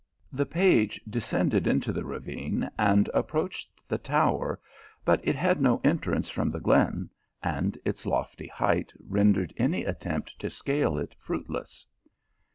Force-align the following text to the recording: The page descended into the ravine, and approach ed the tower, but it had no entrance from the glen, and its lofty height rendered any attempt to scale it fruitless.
The 0.33 0.47
page 0.47 0.99
descended 1.07 1.67
into 1.67 1.93
the 1.93 2.03
ravine, 2.03 2.71
and 2.75 3.07
approach 3.13 3.65
ed 3.77 3.83
the 3.87 3.97
tower, 3.99 4.59
but 5.05 5.19
it 5.21 5.35
had 5.35 5.61
no 5.61 5.79
entrance 5.83 6.27
from 6.27 6.49
the 6.49 6.59
glen, 6.59 7.11
and 7.43 7.77
its 7.85 8.07
lofty 8.07 8.47
height 8.47 8.91
rendered 9.07 9.53
any 9.57 9.85
attempt 9.85 10.39
to 10.39 10.49
scale 10.49 10.97
it 10.97 11.13
fruitless. 11.19 11.85